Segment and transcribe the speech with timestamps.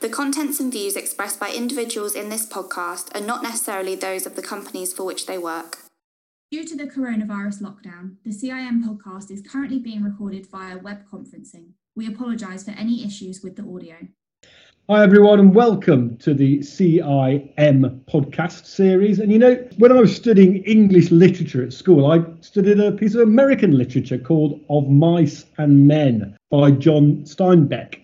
[0.00, 4.36] The contents and views expressed by individuals in this podcast are not necessarily those of
[4.36, 5.78] the companies for which they work.
[6.50, 11.72] Due to the coronavirus lockdown, the CIM podcast is currently being recorded via web conferencing.
[11.94, 14.08] We apologise for any issues with the audio.
[14.90, 19.20] Hi, everyone, and welcome to the CIM podcast series.
[19.20, 23.14] And you know, when I was studying English literature at school, I studied a piece
[23.14, 28.00] of American literature called Of Mice and Men by John Steinbeck.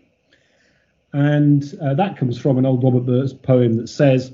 [1.12, 4.32] And uh, that comes from an old Robert Burns poem that says,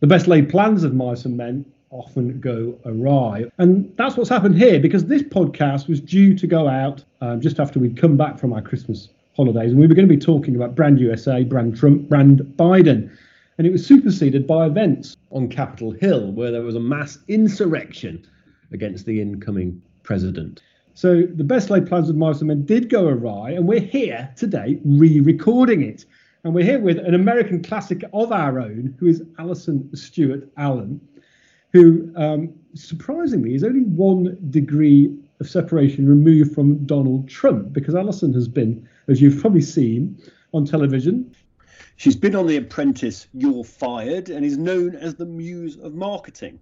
[0.00, 3.44] The best laid plans of mice and men often go awry.
[3.58, 7.60] And that's what's happened here because this podcast was due to go out um, just
[7.60, 10.56] after we'd come back from our Christmas holidays, and we were going to be talking
[10.56, 13.08] about Brand USA, Brand Trump, Brand Biden.
[13.56, 18.26] And it was superseded by events on Capitol Hill, where there was a mass insurrection
[18.72, 20.60] against the incoming president.
[20.94, 24.28] So the best laid plans of Mice and Men did go awry, and we're here
[24.36, 26.04] today re-recording it.
[26.42, 31.00] And we're here with an American classic of our own, who is Alison Stewart Allen,
[31.72, 38.32] who um, surprisingly is only one degree of separation removed from Donald Trump, because Alison
[38.32, 40.20] has been as you've probably seen
[40.52, 41.34] on television.
[41.96, 46.60] She's been on The Apprentice, You're Fired, and is known as the muse of marketing.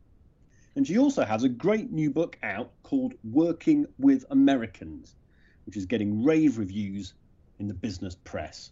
[0.77, 5.15] And she also has a great new book out called Working with Americans,
[5.65, 7.15] which is getting rave reviews
[7.59, 8.71] in the business press.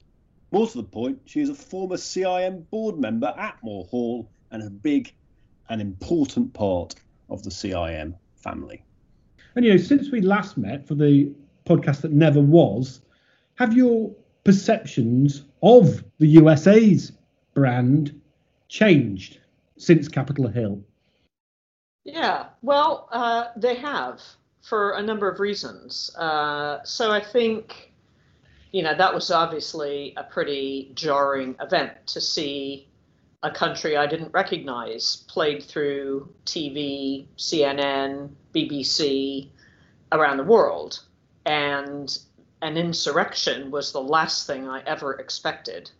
[0.52, 4.62] More to the point, she is a former CIM board member at Moor Hall and
[4.62, 5.12] a big
[5.68, 6.94] and important part
[7.30, 8.84] of the CIM family.
[9.56, 11.32] And you know, since we last met for the
[11.66, 13.00] podcast that never was,
[13.56, 17.12] have your perceptions of the USA's
[17.54, 18.20] brand
[18.68, 19.38] changed
[19.76, 20.82] since Capitol Hill?
[22.04, 24.20] Yeah, well, uh, they have
[24.60, 26.14] for a number of reasons.
[26.16, 27.92] Uh, so I think,
[28.72, 32.88] you know, that was obviously a pretty jarring event to see
[33.44, 39.50] a country I didn't recognize played through TV, CNN, BBC
[40.10, 41.00] around the world.
[41.44, 42.18] And
[42.62, 45.90] an insurrection was the last thing I ever expected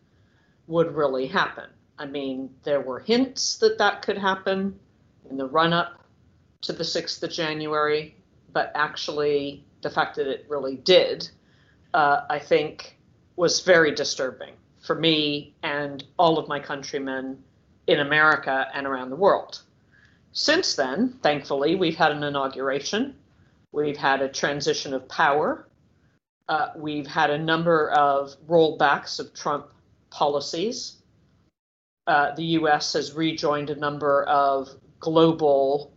[0.69, 1.69] would really happen.
[1.99, 4.81] I mean, there were hints that that could happen
[5.29, 6.03] in the run up
[6.63, 8.17] to the 6th of January,
[8.55, 11.29] but actually, the fact that it really did,
[11.93, 12.99] uh, I think,
[13.37, 17.43] was very disturbing for me and all of my countrymen
[17.87, 19.63] in America and around the world.
[20.33, 23.17] Since then, thankfully, we've had an inauguration,
[23.73, 25.67] we've had a transition of power,
[26.49, 29.69] uh, we've had a number of rollbacks of Trump
[30.11, 30.97] policies.
[32.07, 34.69] Uh, the US has rejoined a number of
[35.01, 35.93] global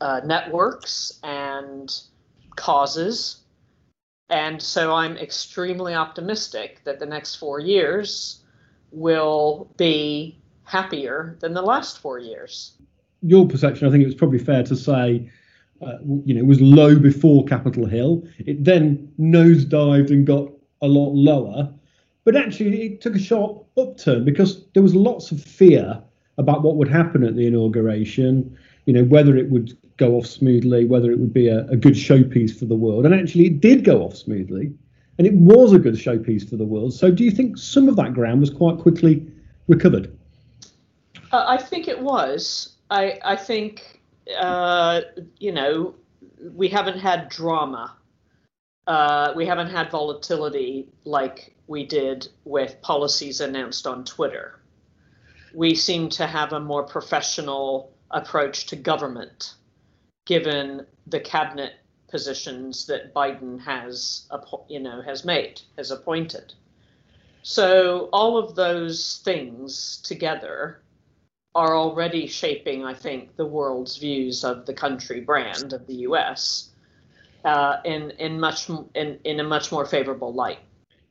[0.00, 1.94] uh, networks and
[2.56, 3.42] causes.
[4.30, 8.42] And so I'm extremely optimistic that the next four years
[8.90, 12.72] will be happier than the last four years.
[13.22, 15.30] Your perception, I think it was probably fair to say,
[15.80, 18.22] uh, you know, was low before Capitol Hill.
[18.38, 20.50] It then nosedived and got
[20.82, 21.72] a lot lower.
[22.24, 26.02] But actually, it took a sharp upturn because there was lots of fear
[26.36, 28.56] about what would happen at the inauguration.
[28.88, 31.92] You know, whether it would go off smoothly, whether it would be a, a good
[31.92, 33.04] showpiece for the world.
[33.04, 34.72] And actually, it did go off smoothly,
[35.18, 36.94] and it was a good showpiece for the world.
[36.94, 39.30] So, do you think some of that ground was quite quickly
[39.66, 40.16] recovered?
[41.32, 42.76] Uh, I think it was.
[42.90, 44.00] I I think
[44.38, 45.02] uh,
[45.38, 45.94] you know,
[46.54, 47.94] we haven't had drama.
[48.86, 54.60] Uh, we haven't had volatility like we did with policies announced on Twitter.
[55.54, 59.54] We seem to have a more professional approach to government,
[60.26, 61.74] given the cabinet
[62.10, 64.26] positions that Biden has,
[64.68, 66.54] you know, has made, has appointed.
[67.42, 70.80] So all of those things together
[71.54, 76.70] are already shaping, I think, the world's views of the country brand of the U.S.
[77.44, 80.58] Uh, in in much in, in a much more favorable light.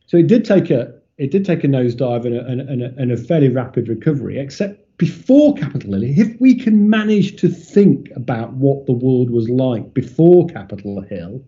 [0.06, 3.11] So it did take a it did take a nosedive and a, and, a, and
[3.11, 6.03] a fairly rapid recovery, except before Capitol Hill.
[6.03, 11.44] If we can manage to think about what the world was like before Capitol Hill,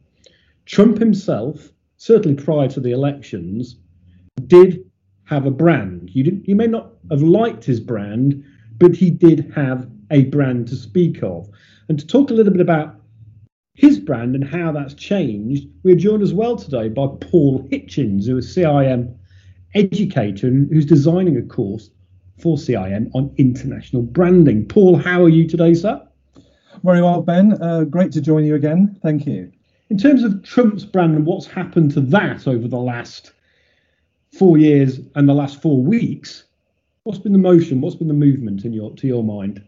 [0.66, 3.78] Trump himself, certainly prior to the elections,
[4.46, 4.86] did
[5.25, 6.12] have a brand.
[6.13, 8.44] You did, you may not have liked his brand,
[8.78, 11.50] but he did have a brand to speak of.
[11.88, 12.96] And to talk a little bit about
[13.74, 18.38] his brand and how that's changed, we're joined as well today by Paul Hitchens, who
[18.38, 19.16] is CIM
[19.75, 21.90] educator and who's designing a course
[22.41, 24.65] for CIM on international branding.
[24.65, 26.01] Paul, how are you today, sir?
[26.83, 27.62] Very well, Ben.
[27.62, 28.97] Uh, great to join you again.
[29.01, 29.51] Thank you.
[29.89, 33.33] In terms of Trump's brand and what's happened to that over the last
[34.38, 36.45] four years and the last four weeks,
[37.03, 37.81] what's been the motion?
[37.81, 39.63] What's been the movement in your to your mind?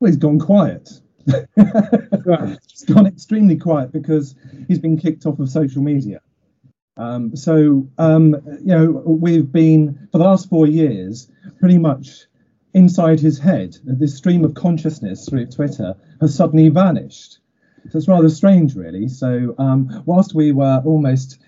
[0.00, 0.90] Well, he's gone quiet.
[1.26, 4.34] he's gone extremely quiet because
[4.68, 6.20] he's been kicked off of social media.
[6.96, 12.26] Um, so, um, you know, we've been, for the last four years, pretty much
[12.74, 13.76] inside his head.
[13.84, 17.38] This stream of consciousness through Twitter has suddenly vanished.
[17.90, 19.08] So it's rather strange, really.
[19.08, 21.38] So, um, whilst we were almost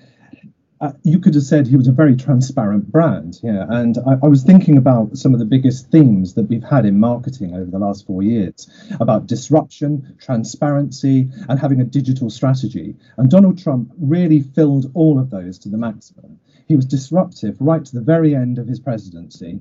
[0.80, 3.40] uh, you could have said he was a very transparent brand.
[3.42, 6.86] Yeah, and I, I, was thinking about some of the biggest themes that we've had
[6.86, 8.70] in marketing over the last four years
[9.00, 12.94] about disruption, transparency, and having a digital strategy.
[13.16, 16.38] And Donald Trump really filled all of those to the maximum.
[16.68, 19.60] He was disruptive right to the very end of his presidency,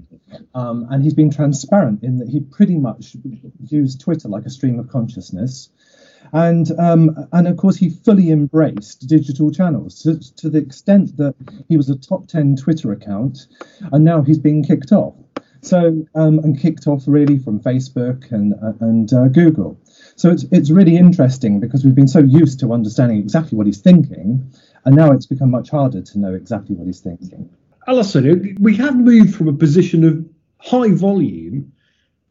[0.54, 3.16] um, and he's been transparent in that he pretty much
[3.70, 5.70] used Twitter like a stream of consciousness
[6.34, 11.36] and um, and of course he fully embraced digital channels to, to the extent that
[11.68, 13.48] he was a top 10 Twitter account,
[13.92, 15.16] and now he's being kicked off.
[15.62, 19.80] So um, and kicked off really from Facebook and uh, and uh, Google.
[20.18, 23.80] So it's it's really interesting because we've been so used to understanding exactly what he's
[23.80, 24.52] thinking,
[24.84, 27.50] and now it's become much harder to know exactly what he's thinking.
[27.88, 30.26] Alison, we have moved from a position of
[30.60, 31.72] high volume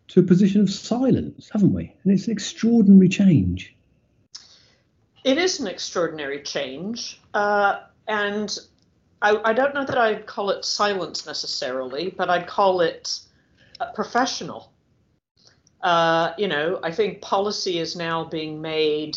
[0.08, 1.94] to a position of silence, haven't we?
[2.02, 3.74] And it's an extraordinary change.
[5.24, 7.20] It is an extraordinary change.
[7.34, 8.56] Uh, and
[9.22, 13.18] I, I, don't know that I'd call it silence necessarily, but I'd call it
[13.80, 14.72] uh, professional.
[15.86, 19.16] Uh, you know, I think policy is now being made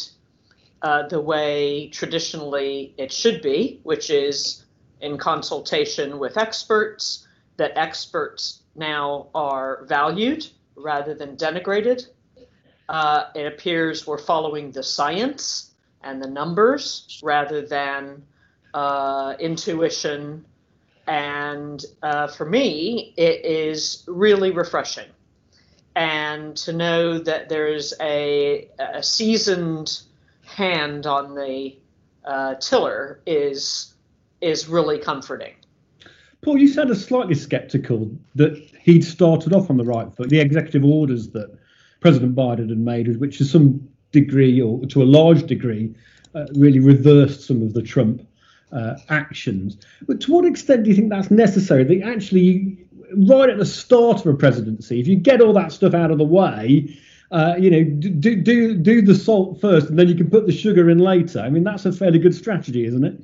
[0.84, 4.66] uh, the way traditionally it should be, which is
[5.02, 7.28] in consultation with experts,
[7.58, 10.46] that experts now are valued
[10.76, 12.06] rather than denigrated.
[12.88, 15.72] Uh, it appears we're following the science
[16.04, 18.24] and the numbers rather than
[18.76, 20.46] uh, intuition.
[21.08, 25.10] And uh, for me, it is really refreshing.
[25.96, 30.02] And to know that there's a, a seasoned
[30.44, 31.76] hand on the
[32.26, 33.94] uh, tiller is
[34.42, 35.54] is really comforting.
[36.42, 40.30] Paul, you sounded slightly sceptical that he'd started off on the right foot.
[40.30, 41.58] The executive orders that
[42.00, 45.94] President Biden had made, which to some degree or to a large degree
[46.34, 48.26] uh, really reversed some of the Trump
[48.72, 49.78] uh, actions.
[50.08, 51.84] But to what extent do you think that's necessary?
[51.84, 52.78] That actually,
[53.28, 56.18] right at the start of a presidency, if you get all that stuff out of
[56.18, 56.98] the way,
[57.32, 60.52] uh, you know, do do do the salt first, and then you can put the
[60.52, 61.40] sugar in later.
[61.40, 63.22] I mean, that's a fairly good strategy, isn't it?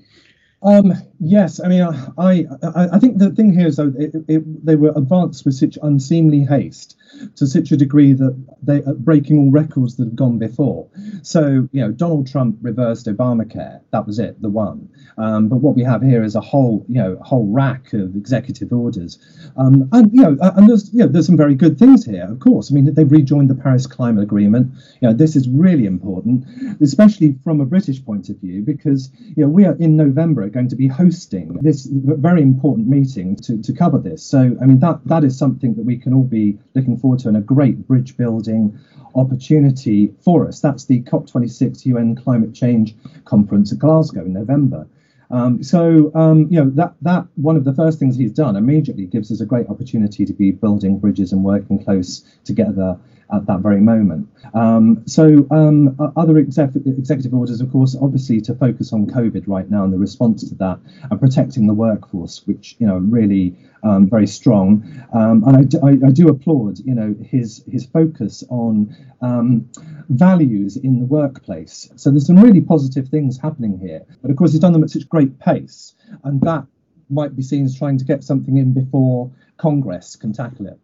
[0.62, 4.66] Um, yes, I mean, I, I, I think the thing here is though it, it,
[4.66, 6.96] they were advanced with such unseemly haste
[7.35, 10.88] to such a degree that they are breaking all records that have gone before.
[11.21, 13.81] So, you know, Donald Trump reversed Obamacare.
[13.91, 14.89] That was it, the one.
[15.17, 18.71] Um, but what we have here is a whole, you know, whole rack of executive
[18.73, 19.19] orders.
[19.57, 22.27] Um, and you know, and there's, you know, there's some very good things here.
[22.29, 24.73] Of course, I mean, they've rejoined the Paris Climate Agreement.
[25.01, 26.45] You know, this is really important,
[26.81, 30.69] especially from a British point of view, because you know we are in November going
[30.69, 34.23] to be hosting this very important meeting to, to cover this.
[34.23, 37.28] So, I mean, that that is something that we can all be looking forward to,
[37.28, 38.78] and a great bridge building
[39.13, 40.60] opportunity for us.
[40.60, 44.88] That's the COP26 UN Climate Change Conference at Glasgow in November.
[45.31, 49.06] Um, so um, you know that that one of the first things he's done immediately
[49.06, 53.00] gives us a great opportunity to be building bridges and working close together
[53.34, 54.29] at that very moment.
[54.53, 59.70] Um, so um, other exec- executive orders, of course, obviously to focus on COVID right
[59.70, 60.79] now and the response to that
[61.10, 64.84] and protecting the workforce, which you know really um, very strong.
[65.13, 69.70] Um, and I do, I, I do, applaud you know his his focus on um,
[70.10, 71.89] values in the workplace.
[71.96, 74.01] So there's some really positive things happening here.
[74.22, 76.65] But of course, he's done them at such great pace, and that
[77.10, 80.80] might be seen as trying to get something in before Congress can tackle it.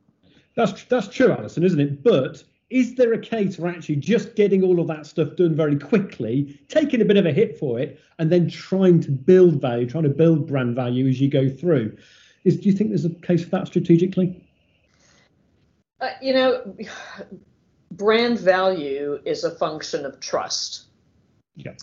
[0.55, 2.03] That's that's true, Alison, isn't it?
[2.03, 5.77] But is there a case for actually just getting all of that stuff done very
[5.77, 9.89] quickly, taking a bit of a hit for it, and then trying to build value,
[9.89, 11.98] trying to build brand value as you go through?
[12.43, 14.43] Is do you think there's a case for that strategically?
[16.00, 16.75] Uh, you know,
[17.91, 20.86] brand value is a function of trust.
[21.55, 21.74] Yeah.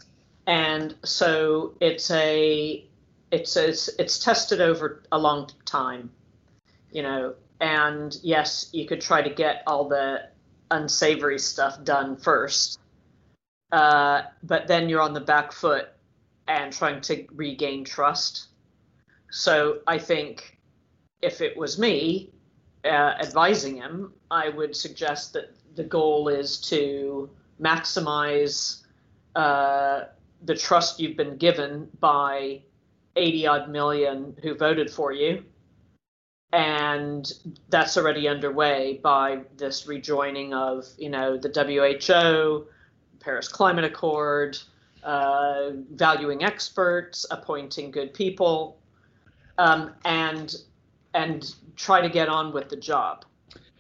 [0.47, 2.85] And so it's a
[3.31, 6.11] it's a, it's, it's tested over a long time.
[6.91, 10.29] You know, and yes, you could try to get all the
[10.71, 12.81] unsavory stuff done first,
[13.73, 15.88] uh, but then you're on the back foot
[16.47, 18.47] and trying to regain trust.
[19.31, 20.59] So I think
[21.23, 22.31] if it was me
[22.85, 22.89] uh,
[23.21, 27.31] advising him, I would suggest that the goal is to
[27.61, 28.83] maximize
[29.35, 30.05] uh,
[30.45, 32.63] the trust you've been given by
[33.17, 35.45] 80 odd million who voted for you.
[36.53, 37.31] And
[37.69, 42.67] that's already underway by this rejoining of, you know, the WHO,
[43.21, 44.59] Paris Climate Accord,
[45.03, 48.78] uh, valuing experts, appointing good people,
[49.59, 50.57] um, and
[51.15, 53.25] and try to get on with the job.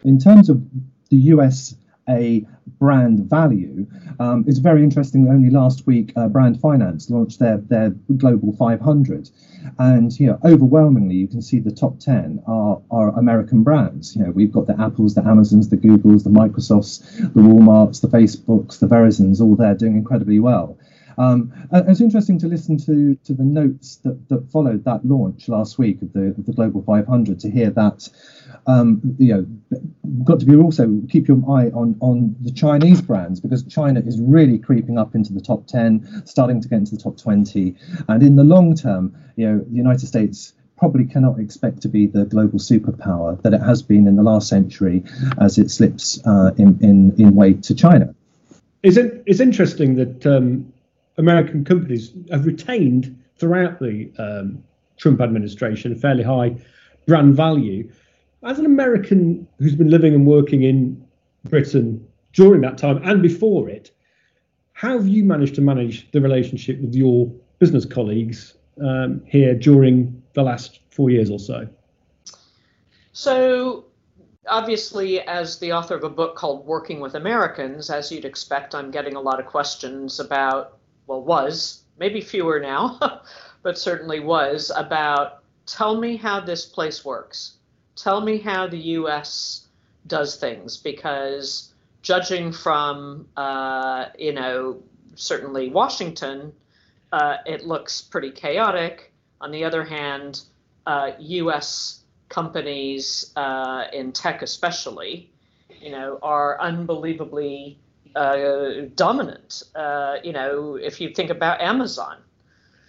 [0.04, 0.62] In terms of
[1.10, 1.74] the US
[2.08, 2.46] a
[2.78, 3.86] brand value.
[4.18, 5.28] Um, it's very interesting.
[5.28, 9.30] Only last week, uh, Brand Finance launched their their global 500,
[9.78, 14.16] and you know, overwhelmingly, you can see the top 10 are are American brands.
[14.16, 17.00] You know, we've got the Apples, the Amazons, the Googles, the Microsofts,
[17.34, 20.78] the WalMarts, the Facebooks, the Verizons, all there doing incredibly well.
[21.18, 25.78] Um, it's interesting to listen to to the notes that, that followed that launch last
[25.78, 28.08] week of the of the Global 500 to hear that
[28.66, 29.46] um, you know
[30.24, 34.20] got to be also keep your eye on on the Chinese brands because China is
[34.20, 37.74] really creeping up into the top 10, starting to get into the top 20,
[38.08, 42.06] and in the long term, you know, the United States probably cannot expect to be
[42.06, 45.02] the global superpower that it has been in the last century
[45.40, 48.14] as it slips uh, in, in, in to China.
[48.84, 50.72] Is it, it's interesting that um,
[51.18, 54.62] American companies have retained throughout the um,
[54.96, 56.56] Trump administration a fairly high
[57.06, 57.90] brand value.
[58.44, 61.04] As an American who's been living and working in
[61.44, 63.90] Britain during that time and before it,
[64.72, 67.26] how have you managed to manage the relationship with your
[67.58, 71.68] business colleagues um, here during the last four years or so?
[73.12, 73.86] So,
[74.46, 78.92] obviously, as the author of a book called Working with Americans, as you'd expect, I'm
[78.92, 80.77] getting a lot of questions about
[81.08, 83.22] well, was, maybe fewer now,
[83.62, 87.54] but certainly was, about tell me how this place works.
[87.96, 89.66] Tell me how the US
[90.06, 91.72] does things, because
[92.02, 94.80] judging from, uh, you know,
[95.16, 96.52] certainly Washington,
[97.10, 99.12] uh, it looks pretty chaotic.
[99.40, 100.42] On the other hand,
[100.86, 105.30] uh, US companies uh, in tech, especially,
[105.80, 107.78] you know, are unbelievably
[108.14, 109.62] uh, dominant.
[109.74, 112.18] Uh, you know, if you think about Amazon,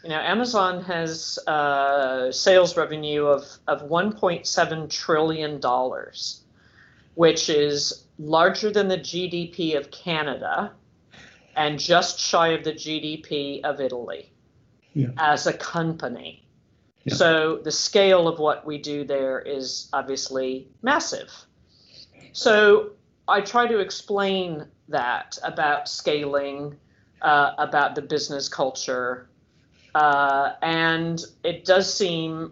[0.03, 6.41] you know, Amazon has uh, sales revenue of, of 1.7 trillion dollars,
[7.15, 10.71] which is larger than the GDP of Canada
[11.55, 14.31] and just shy of the GDP of Italy
[14.93, 15.09] yeah.
[15.17, 16.45] as a company.
[17.03, 17.15] Yeah.
[17.15, 21.29] So the scale of what we do there is obviously massive.
[22.31, 22.91] So
[23.29, 26.75] I try to explain that about scaling,
[27.21, 29.29] uh, about the business culture.
[29.95, 32.51] Uh, and it does seem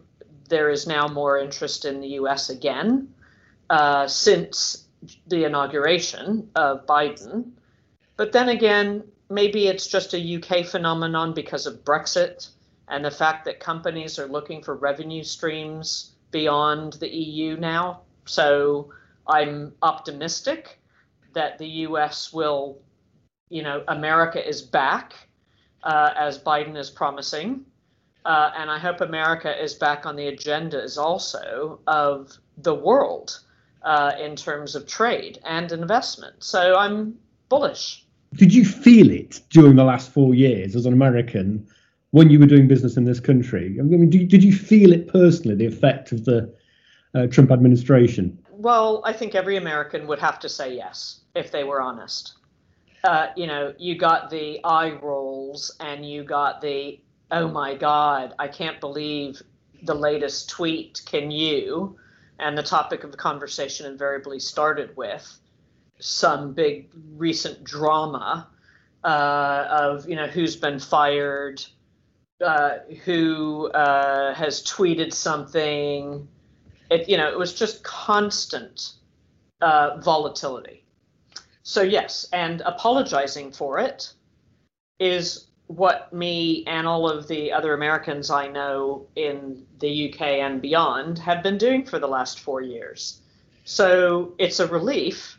[0.50, 3.14] there is now more interest in the US again
[3.70, 4.86] uh, since
[5.28, 7.52] the inauguration of Biden.
[8.16, 12.50] But then again, maybe it's just a UK phenomenon because of Brexit
[12.88, 18.02] and the fact that companies are looking for revenue streams beyond the EU now.
[18.26, 18.92] So
[19.28, 20.80] I'm optimistic
[21.34, 22.34] that the U.S.
[22.34, 22.80] will,
[23.50, 25.14] you know, America is back,
[25.84, 27.66] uh, as Biden is promising.
[28.26, 33.40] Uh, and I hope America is back on the agendas also of the world
[33.84, 36.44] uh, in terms of trade and investment.
[36.44, 37.18] So I'm
[37.48, 38.06] bullish.
[38.34, 41.66] Did you feel it during the last four years as an American
[42.12, 43.78] when you were doing business in this country?
[43.80, 46.54] I mean, did, you feel it personally, the effect of the
[47.14, 48.38] uh, Trump administration?
[48.60, 52.34] Well, I think every American would have to say yes if they were honest.
[53.04, 57.00] Uh, you know, you got the eye rolls and you got the,
[57.30, 59.44] oh my God, I can't believe
[59.84, 61.04] the latest tweet.
[61.06, 61.98] Can you?
[62.40, 65.40] And the topic of the conversation invariably started with
[66.00, 68.48] some big recent drama
[69.04, 71.64] uh, of, you know, who's been fired,
[72.44, 76.28] uh, who uh, has tweeted something.
[76.90, 78.94] It, you know, it was just constant
[79.62, 80.84] uh, volatility.
[81.64, 84.14] So, yes, and apologizing for it
[85.00, 90.62] is what me and all of the other Americans I know in the UK and
[90.62, 93.22] beyond have been doing for the last four years.
[93.66, 95.38] So, it's a relief,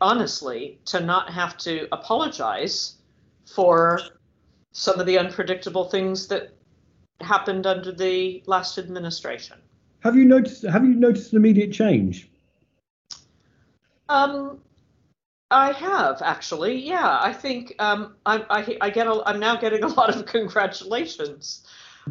[0.00, 2.98] honestly, to not have to apologize
[3.52, 3.98] for
[4.72, 6.54] some of the unpredictable things that
[7.20, 9.58] happened under the last administration.
[10.00, 10.62] Have you noticed?
[10.62, 12.28] Have you noticed an immediate change?
[14.08, 14.58] Um,
[15.50, 16.76] I have actually.
[16.76, 19.06] Yeah, I think um, I, I, I get.
[19.06, 21.66] A, I'm now getting a lot of congratulations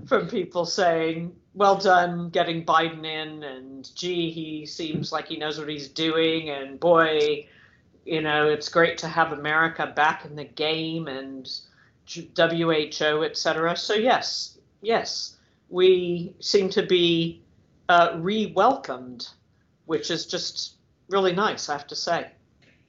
[0.05, 5.57] from people saying, "Well done, getting Biden in," and "Gee, he seems like he knows
[5.57, 7.47] what he's doing," and "Boy,
[8.05, 11.49] you know, it's great to have America back in the game," and
[12.07, 13.75] WHO, etc.
[13.75, 15.37] So yes, yes,
[15.69, 17.41] we seem to be
[17.89, 19.27] uh, re-welcomed,
[19.85, 20.75] which is just
[21.09, 22.31] really nice, I have to say.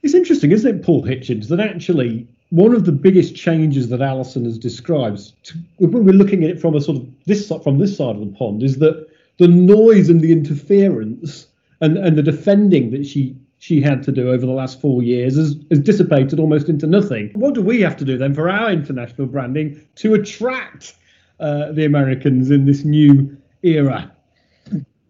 [0.03, 4.45] It's interesting, isn't it, Paul Hitchens, that actually one of the biggest changes that Alison
[4.45, 5.31] has described,
[5.77, 8.37] when we're looking at it from a sort of this from this side of the
[8.37, 11.47] pond, is that the noise and the interference
[11.81, 15.37] and, and the defending that she she had to do over the last four years
[15.37, 17.29] has, has dissipated almost into nothing.
[17.35, 20.95] What do we have to do then for our international branding to attract
[21.39, 24.11] uh, the Americans in this new era?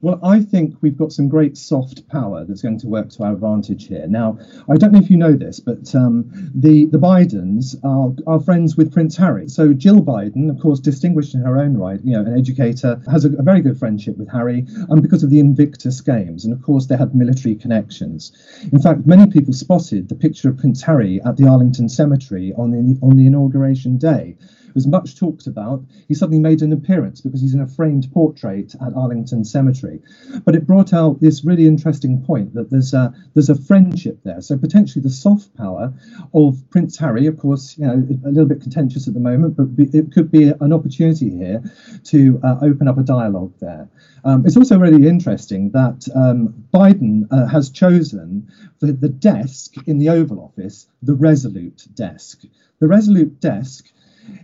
[0.01, 3.33] Well, I think we've got some great soft power that's going to work to our
[3.33, 4.07] advantage here.
[4.07, 8.39] Now, I don't know if you know this, but um, the the Bidens are, are
[8.39, 9.47] friends with Prince Harry.
[9.47, 13.25] So Jill Biden, of course, distinguished in her own right, you know, an educator, has
[13.25, 16.63] a, a very good friendship with Harry, um, because of the Invictus Games, and of
[16.63, 18.31] course they had military connections.
[18.71, 22.71] In fact, many people spotted the picture of Prince Harry at the Arlington Cemetery on
[22.71, 24.35] the on the inauguration day
[24.75, 25.83] was much talked about.
[26.07, 29.99] He suddenly made an appearance because he's in a framed portrait at Arlington Cemetery.
[30.45, 34.41] But it brought out this really interesting point that there's a there's a friendship there.
[34.41, 35.93] So potentially the soft power
[36.33, 39.67] of Prince Harry, of course, you know, a little bit contentious at the moment, but
[39.77, 41.63] it could be an opportunity here
[42.05, 43.89] to uh, open up a dialogue there.
[44.23, 49.97] Um, it's also really interesting that um, Biden uh, has chosen the, the desk in
[49.97, 52.43] the Oval Office, the Resolute desk.
[52.79, 53.91] The Resolute desk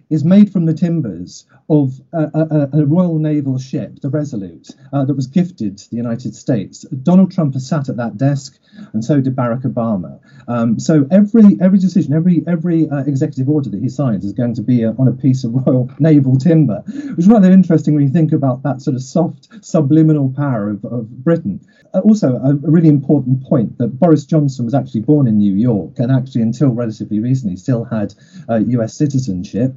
[0.10, 5.04] is made from the timbers of a, a, a Royal Naval ship, the Resolute, uh,
[5.06, 6.86] that was gifted to the United States.
[7.04, 8.58] Donald Trump has sat at that desk,
[8.94, 10.20] and so did Barack Obama.
[10.48, 14.54] Um, so every every decision, every every uh, executive order that he signs is going
[14.56, 18.04] to be a, on a piece of Royal Naval timber, which is rather interesting when
[18.04, 21.60] you think about that sort of soft subliminal power of, of Britain.
[21.94, 25.54] Uh, also, a, a really important point that Boris Johnson was actually born in New
[25.54, 28.14] York and actually until relatively recently still had
[28.50, 29.77] US uh, citizenship.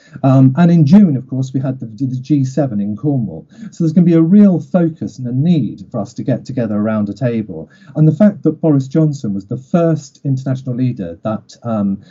[0.23, 3.47] Um, and in June, of course, we had the, the, G7 in Cornwall.
[3.71, 6.45] So there's going to be a real focus and a need for us to get
[6.45, 7.69] together around a table.
[7.95, 12.01] And the fact that Boris Johnson was the first international leader that um,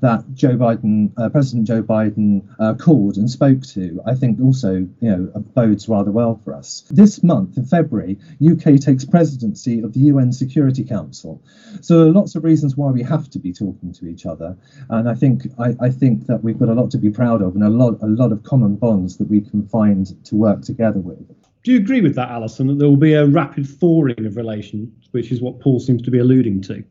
[0.00, 4.74] that Joe Biden, uh, President Joe Biden, uh, called and spoke to, I think also
[4.74, 6.84] you know bodes rather well for us.
[6.90, 11.42] This month, in February, UK takes presidency of the UN Security Council.
[11.80, 14.56] So there are lots of reasons why we have to be talking to each other.
[14.88, 17.47] And I think I, I think that we've got a lot to be proud of
[17.48, 20.62] of and a lot a lot of common bonds that we can find to work
[20.62, 21.18] together with.
[21.64, 25.08] Do you agree with that, Alison, that there will be a rapid thawing of relations,
[25.10, 26.84] which is what Paul seems to be alluding to?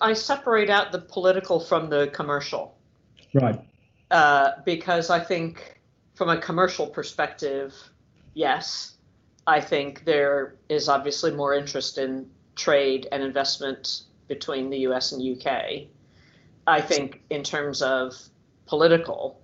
[0.00, 2.76] I separate out the political from the commercial.
[3.32, 3.60] Right.
[4.10, 5.80] Uh, because I think,
[6.14, 7.74] from a commercial perspective,
[8.34, 8.96] yes,
[9.46, 15.22] I think there is obviously more interest in trade and investment between the US and
[15.22, 15.88] UK.
[16.66, 18.14] I think, in terms of
[18.66, 19.39] political,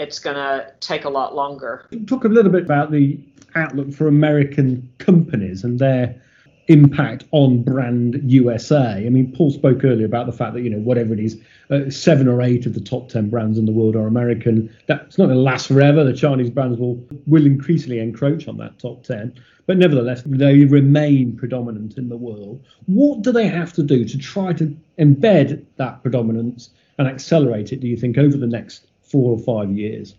[0.00, 1.86] it's going to take a lot longer.
[2.06, 3.20] Talk a little bit about the
[3.54, 6.20] outlook for American companies and their
[6.68, 9.04] impact on brand USA.
[9.04, 11.90] I mean, Paul spoke earlier about the fact that you know whatever it is, uh,
[11.90, 14.74] seven or eight of the top ten brands in the world are American.
[14.86, 16.02] That's not going to last forever.
[16.02, 19.34] The Chinese brands will will increasingly encroach on that top ten,
[19.66, 22.64] but nevertheless they remain predominant in the world.
[22.86, 27.80] What do they have to do to try to embed that predominance and accelerate it?
[27.80, 30.14] Do you think over the next four or five years?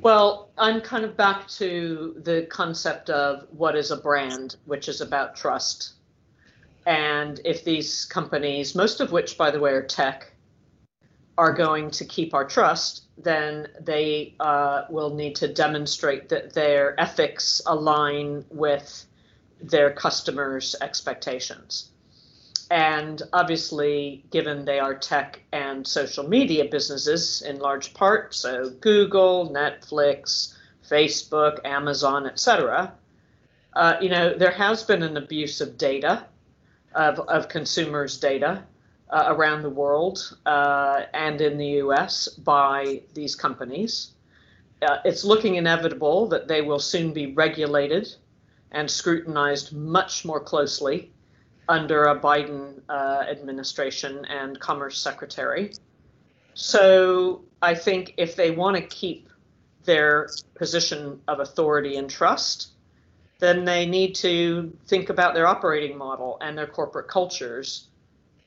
[0.00, 5.00] Well, I'm kind of back to the concept of what is a brand, which is
[5.00, 5.94] about trust.
[6.86, 10.32] And if these companies, most of which, by the way, are tech,
[11.38, 16.98] are going to keep our trust, then they uh, will need to demonstrate that their
[17.00, 19.06] ethics align with
[19.60, 21.90] their customers' expectations.
[22.70, 29.50] And obviously, given they are tech and social media businesses in large part, so Google,
[29.50, 30.54] Netflix,
[30.88, 32.92] Facebook, Amazon, etc.,
[33.74, 36.24] uh, you know, there has been an abuse of data,
[36.94, 38.62] of, of consumers' data
[39.10, 44.14] uh, around the world uh, and in the US by these companies.
[44.82, 48.14] Uh, it's looking inevitable that they will soon be regulated
[48.72, 51.12] and scrutinized much more closely
[51.68, 55.72] under a Biden uh, administration and Commerce Secretary.
[56.54, 59.28] So I think if they want to keep
[59.84, 62.70] their position of authority and trust,
[63.38, 67.88] then they need to think about their operating model and their corporate cultures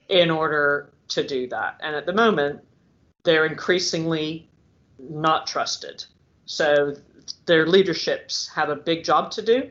[0.08, 1.80] in order to do that.
[1.82, 2.62] And at the moment,
[3.24, 4.50] they're increasingly
[4.98, 6.04] not trusted.
[6.46, 6.96] So
[7.46, 9.70] their leaderships have a big job to do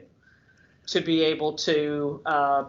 [0.86, 2.64] to be able to uh,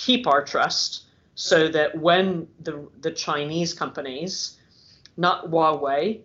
[0.00, 4.58] keep our trust so that when the, the Chinese companies,
[5.16, 6.20] not Huawei,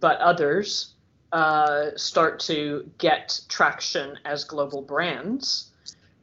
[0.00, 0.94] but others,
[1.32, 5.70] uh, start to get traction as global brands,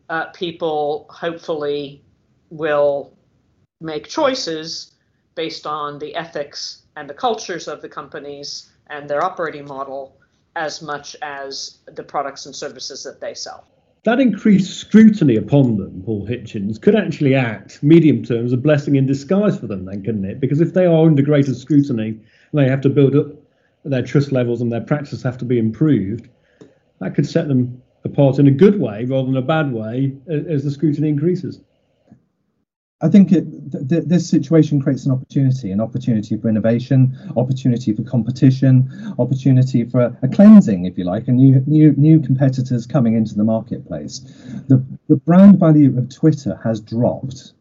[0.10, 2.04] uh, people hopefully
[2.50, 3.14] will
[3.80, 4.96] make choices
[5.36, 10.18] based on the ethics and the cultures of the companies and their operating model
[10.58, 13.66] as much as the products and services that they sell.
[14.08, 18.96] That increased scrutiny upon them, Paul Hitchens, could actually act, medium term, as a blessing
[18.96, 20.40] in disguise for them, then, couldn't it?
[20.40, 22.22] Because if they are under greater scrutiny, and
[22.54, 23.28] they have to build up
[23.84, 26.30] their trust levels and their practice have to be improved.
[27.02, 30.64] That could set them apart in a good way rather than a bad way as
[30.64, 31.60] the scrutiny increases.
[33.00, 33.46] I think it,
[33.90, 40.02] th- this situation creates an opportunity, an opportunity for innovation, opportunity for competition, opportunity for
[40.02, 44.20] a, a, cleansing, if you like, and new, new, new competitors coming into the marketplace.
[44.68, 47.54] The, the brand value of Twitter has dropped.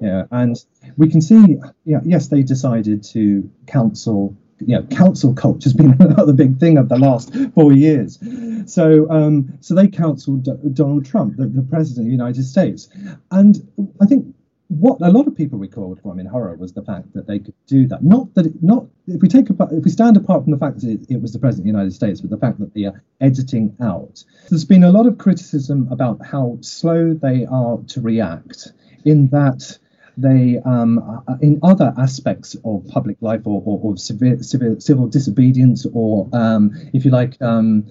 [0.00, 0.56] Yeah, and
[0.96, 5.96] we can see, yeah, yes, they decided to cancel you know, cancel culture has been
[6.00, 8.18] another big thing of the last four years.
[8.66, 12.88] So, um, so they cancelled D- Donald Trump, the, the president of the United States,
[13.30, 13.66] and
[14.02, 14.34] I think
[14.70, 17.54] what a lot of people recoiled from in horror was the fact that they could
[17.66, 18.04] do that.
[18.04, 20.80] Not that, it, not if we take apart, if we stand apart from the fact
[20.80, 22.84] that it, it, was the president of the United States, but the fact that they
[22.84, 24.22] are editing out.
[24.48, 28.68] There's been a lot of criticism about how slow they are to react.
[29.04, 29.76] In that
[30.16, 35.84] they, um, in other aspects of public life or, or, or civil, civil, civil disobedience,
[35.92, 37.90] or um, if you like, um,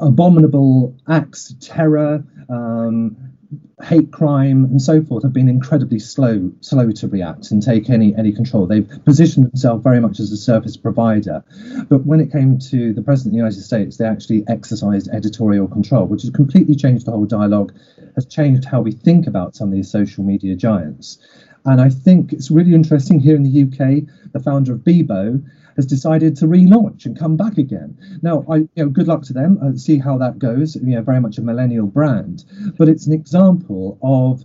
[0.00, 3.35] abominable acts, terror, um,
[3.82, 8.14] hate crime and so forth have been incredibly slow slow to react and take any
[8.16, 8.66] any control.
[8.66, 11.44] They've positioned themselves very much as a service provider
[11.88, 15.68] but when it came to the president of the united states they actually exercised editorial
[15.68, 17.72] control which has completely changed the whole dialogue
[18.14, 21.18] has changed how we think about some of these social media giants
[21.66, 25.42] and i think it's really interesting here in the uk the founder of bebo
[25.76, 27.98] has decided to relaunch and come back again.
[28.22, 29.58] Now, I, you know, good luck to them.
[29.62, 30.74] Uh, see how that goes.
[30.74, 32.44] You know, very much a millennial brand,
[32.78, 34.42] but it's an example of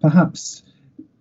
[0.00, 0.64] perhaps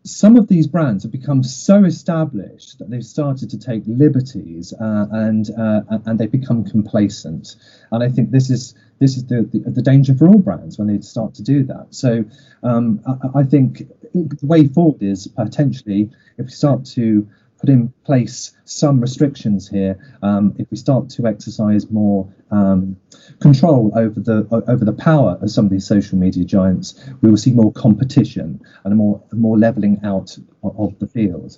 [0.04, 5.08] some of these brands have become so established that they've started to take liberties uh,
[5.12, 7.56] and uh, and they become complacent.
[7.92, 10.88] And I think this is this is the, the, the danger for all brands when
[10.88, 11.88] they start to do that.
[11.90, 12.24] So
[12.64, 17.28] um, I, I, think the way forward is potentially if we start to
[17.62, 19.98] put in place some restrictions here.
[20.24, 22.98] Um, if we start to exercise more um,
[23.40, 27.38] control over the over the power of some of these social media giants, we will
[27.38, 31.58] see more competition and a more a more leveling out of, the field.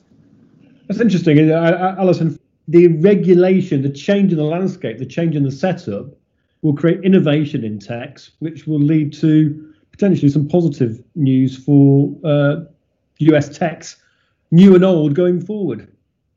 [0.88, 2.40] That's interesting, Alison.
[2.68, 6.08] The regulation, the change in the landscape, the change in the setup
[6.62, 12.62] will create innovation in techs, which will lead to potentially some positive news for uh,
[13.20, 13.98] US techs,
[14.52, 15.93] new and old, going forward.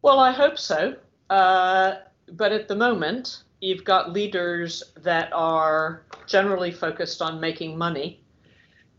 [0.06, 0.94] Well, I hope so.
[1.30, 1.96] Uh,
[2.30, 8.20] but at the moment, you've got leaders that are generally focused on making money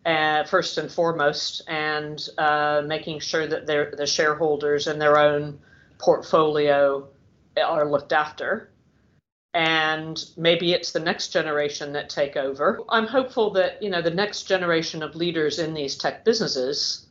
[0.05, 5.57] uh, first and foremost, and uh, making sure that the shareholders and their own
[5.97, 7.07] portfolio
[7.55, 8.69] are looked after.
[9.53, 12.81] And maybe it's the next generation that take over.
[12.89, 17.07] I'm hopeful that you know the next generation of leaders in these tech businesses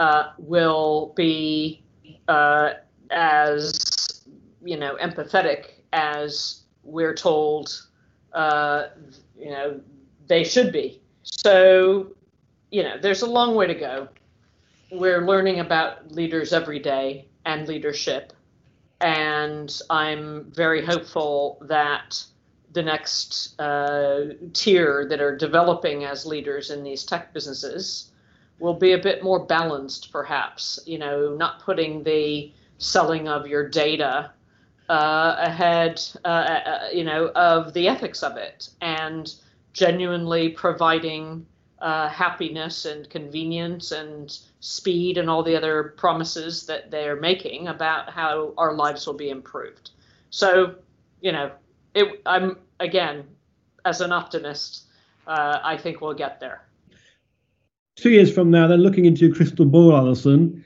[0.00, 1.84] uh, will be
[2.26, 2.70] uh,
[3.10, 4.22] as
[4.64, 7.86] you know empathetic as we're told
[8.32, 8.88] uh,
[9.38, 9.80] you know
[10.26, 11.00] they should be.
[11.22, 12.14] So
[12.70, 14.08] you know there's a long way to go.
[14.92, 18.32] We're learning about leaders every day and leadership,
[19.00, 22.22] and I'm very hopeful that
[22.72, 28.12] the next uh, tier that are developing as leaders in these tech businesses
[28.58, 30.78] will be a bit more balanced, perhaps.
[30.86, 34.30] You know, not putting the selling of your data
[34.88, 39.34] uh, ahead, uh, uh, you know, of the ethics of it, and
[39.72, 41.44] genuinely providing
[41.80, 48.10] uh, happiness and convenience and speed and all the other promises that they're making about
[48.10, 49.90] how our lives will be improved.
[50.30, 50.74] So,
[51.20, 51.50] you know,
[51.94, 53.24] it, I'm again,
[53.84, 54.84] as an optimist,
[55.26, 56.62] uh, I think we'll get there.
[57.96, 60.64] Two years from now, then looking into crystal ball, Alison,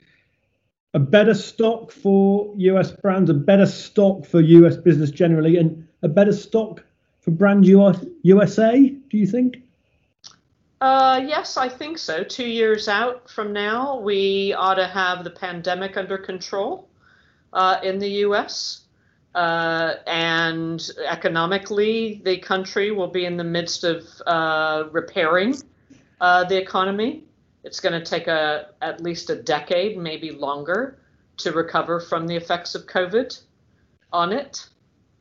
[0.93, 6.07] a better stock for US brands, a better stock for US business generally, and a
[6.07, 6.83] better stock
[7.21, 9.61] for brand USA, do you think?
[10.81, 12.23] Uh, yes, I think so.
[12.23, 16.89] Two years out from now, we ought to have the pandemic under control
[17.53, 18.85] uh, in the US.
[19.35, 25.55] Uh, and economically, the country will be in the midst of uh, repairing
[26.19, 27.23] uh, the economy.
[27.63, 30.99] It's going to take a at least a decade, maybe longer,
[31.37, 33.39] to recover from the effects of COVID
[34.11, 34.67] on it.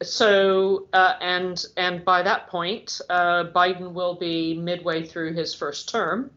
[0.02, 5.88] so uh, and and by that point, uh, Biden will be midway through his first
[5.88, 6.30] term,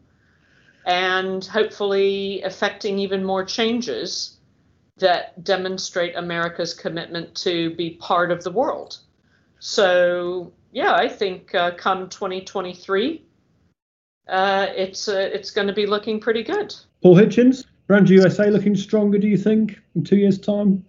[0.84, 4.36] and hopefully affecting even more changes
[4.96, 8.98] that demonstrate America's commitment to be part of the world.
[9.58, 13.24] So yeah, I think uh, come 2023,
[14.28, 16.74] uh, it's uh, it's going to be looking pretty good.
[17.02, 20.84] Paul Hitchens, Brand USA looking stronger, do you think, in two years' time?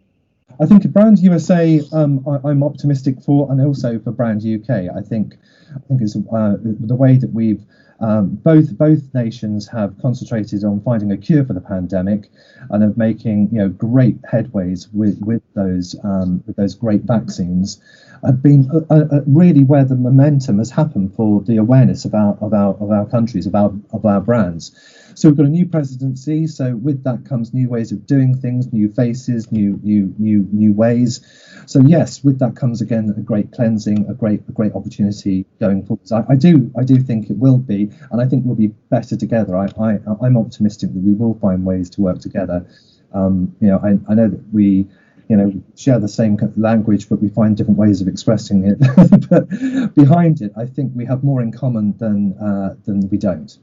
[0.62, 4.90] I think Brand USA, um, I, am optimistic for, and also for Brand UK.
[4.96, 5.36] I think,
[5.76, 7.62] I think it's uh, the way that we've
[8.00, 12.30] um, both both nations have concentrated on finding a cure for the pandemic,
[12.70, 17.82] and of making you know great headways with with those um, with those great vaccines.
[18.26, 22.14] Have been uh, uh, uh really where the momentum has happened for the awareness of
[22.14, 24.76] our of our of our countries of our of our brands.
[25.16, 26.46] So we've got a new presidency.
[26.48, 30.74] So with that comes new ways of doing things, new faces, new new new new
[30.74, 31.22] ways.
[31.68, 35.86] So yes, with that comes again a great cleansing, a great a great opportunity going
[35.86, 36.08] forward.
[36.08, 38.68] So I, I do I do think it will be, and I think we'll be
[38.90, 39.56] better together.
[39.56, 42.66] I, I I'm optimistic that we will find ways to work together.
[43.14, 44.88] Um, you know, I, I know that we
[45.30, 48.78] you know share the same language but we find different ways of expressing it
[49.30, 49.50] but
[49.96, 53.58] behind it i think we have more in common than uh, than we don't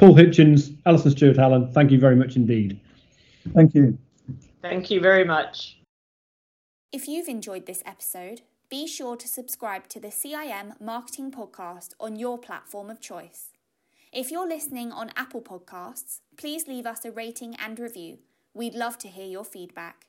[0.00, 2.80] Paul Hitchens, Alison Stewart Allen, thank you very much indeed.
[3.54, 3.98] Thank you.
[4.62, 5.78] Thank you very much.
[6.90, 8.40] If you've enjoyed this episode,
[8.70, 13.48] be sure to subscribe to the CIM Marketing Podcast on your platform of choice.
[14.12, 18.18] If you're listening on Apple Podcasts, please leave us a rating and review.
[18.54, 20.06] We'd love to hear your feedback.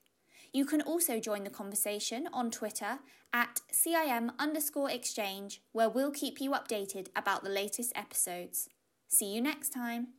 [0.54, 3.00] You can also join the conversation on Twitter
[3.34, 8.70] at CIM underscore exchange, where we'll keep you updated about the latest episodes.
[9.08, 10.10] See you next time.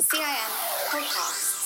[0.00, 1.65] CIM Podcast.